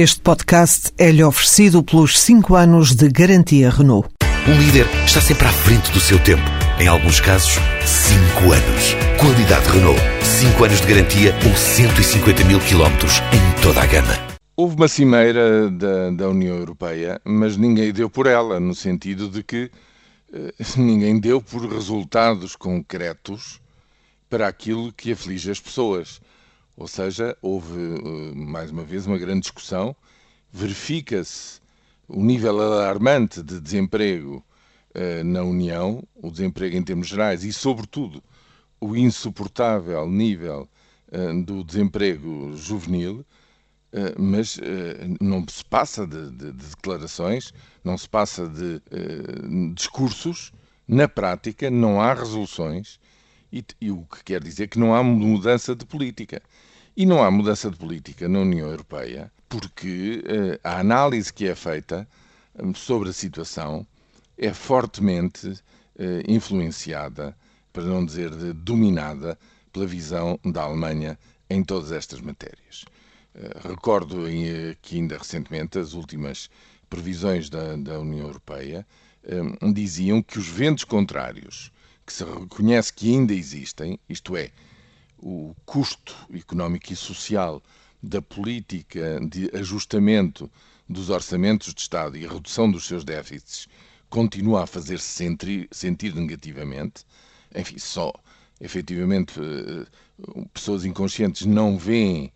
[0.00, 4.08] Este podcast é-lhe oferecido pelos 5 anos de garantia Renault.
[4.46, 6.44] Um líder está sempre à frente do seu tempo.
[6.78, 8.94] Em alguns casos, 5 anos.
[9.18, 10.00] Qualidade Renault.
[10.22, 14.14] 5 anos de garantia ou 150 mil quilómetros em toda a gama.
[14.56, 19.42] Houve uma cimeira da, da, União Europeia, mas ninguém deu por ela, no sentido de
[19.42, 19.68] que
[20.32, 23.60] eh, ninguém deu por resultados concretos
[24.30, 26.20] para aquilo que aflige as pessoas.
[26.78, 29.96] Ou seja, houve eh, mais uma vez uma grande discussão,
[30.52, 31.60] verifica-se
[32.06, 34.44] o nível alarmante de desemprego
[34.94, 38.22] uh, na União, o desemprego em termos gerais e, sobretudo,
[38.80, 40.68] o insuportável nível
[41.12, 43.26] uh, do desemprego juvenil,
[43.92, 44.58] uh, mas
[45.20, 47.52] não se passa de, de, de, declarações,
[47.82, 48.80] não se passa de
[49.74, 50.52] discursos,
[50.86, 53.00] na prática não há resoluções,
[53.52, 56.42] e, e o que quer dizer que não há mudança de política.
[56.96, 61.54] E não há mudança de política na União Europeia porque uh, a análise que é
[61.54, 62.06] feita
[62.58, 63.86] um, sobre a situação
[64.36, 65.60] é fortemente uh,
[66.26, 67.36] influenciada,
[67.72, 69.38] para não dizer dominada,
[69.72, 72.84] pela visão da Alemanha em todas estas matérias.
[73.34, 74.24] Uh, recordo
[74.82, 76.50] que ainda recentemente as últimas
[76.90, 78.86] previsões da, da União Europeia
[79.62, 81.70] um, diziam que os ventos contrários,
[82.08, 84.50] que se reconhece que ainda existem, isto é,
[85.18, 87.62] o custo económico e social
[88.02, 90.50] da política de ajustamento
[90.88, 93.68] dos orçamentos de Estado e a redução dos seus déficits
[94.08, 95.06] continua a fazer-se
[95.70, 97.04] sentir, negativamente.
[97.54, 98.10] Enfim, só
[98.58, 99.86] efetivamente eh,
[100.54, 102.32] pessoas inconscientes não veem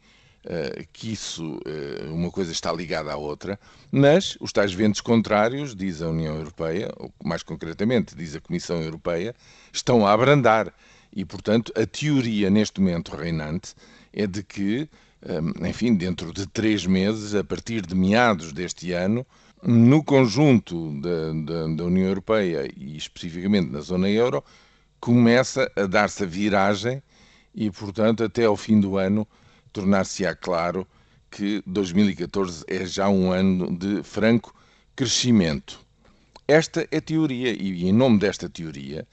[0.92, 3.58] que isso, uh, uma coisa está ligada à outra,
[3.90, 8.82] mas os tais ventos contrários, diz a União Europeia, ou mais concretamente diz a Comissão
[8.82, 9.34] Europeia,
[9.72, 10.72] estão a abrandar.
[11.14, 13.74] E, portanto, a teoria neste momento reinante
[14.12, 14.88] é de que,
[15.24, 19.26] hum, enfim, dentro de três meses, a partir de meados deste ano,
[19.62, 24.42] no conjunto da, da, da União Europeia e especificamente na zona euro,
[24.98, 27.02] começa a dar-se a viragem
[27.54, 29.28] e, portanto, até ao fim do ano,
[29.72, 30.86] tornar-se-á claro
[31.30, 34.54] que 2014 é já um ano de franco
[34.94, 35.80] crescimento.
[36.46, 39.06] Esta é a teoria, e em nome desta teoria,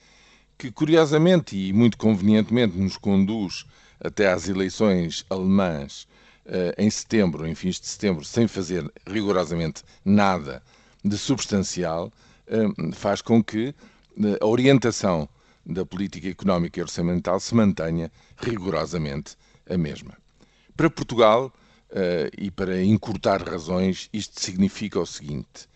[0.58, 3.64] que curiosamente e muito convenientemente nos conduz
[3.98, 6.06] até às eleições alemãs
[6.44, 10.62] uh, em setembro, em fins de setembro, sem fazer rigorosamente nada
[11.02, 12.12] de substancial,
[12.48, 15.26] uh, faz com que uh, a orientação
[15.64, 19.36] da política económica e orçamental se mantenha rigorosamente
[19.68, 20.16] a mesma.
[20.80, 21.52] Para Portugal,
[22.38, 25.68] e para encurtar razões, isto significa o seguinte: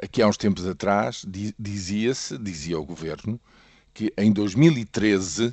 [0.00, 1.26] aqui há uns tempos atrás
[1.58, 3.40] dizia-se, dizia o governo,
[3.92, 5.52] que em 2013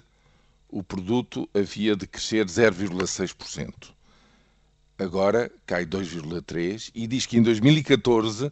[0.69, 3.95] o produto havia de crescer 0,6%.
[4.99, 8.51] Agora cai 2,3% e diz que em 2014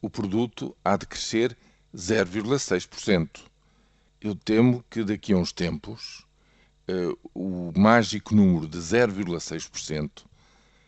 [0.00, 1.58] o produto há de crescer
[1.92, 3.40] 0,6%.
[4.20, 6.31] Eu temo que daqui a uns tempos uh,
[7.34, 10.24] o mágico número de 0,6%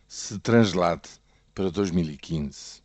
[0.06, 1.08] se translade
[1.54, 2.83] para 2015